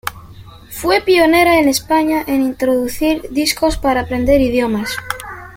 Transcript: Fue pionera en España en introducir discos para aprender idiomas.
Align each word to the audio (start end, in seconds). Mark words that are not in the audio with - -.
Fue 0.71 1.01
pionera 1.01 1.59
en 1.59 1.69
España 1.69 2.23
en 2.25 2.41
introducir 2.41 3.21
discos 3.29 3.77
para 3.77 4.01
aprender 4.01 4.41
idiomas. 4.41 4.97